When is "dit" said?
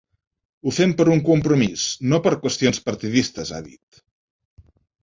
3.71-4.05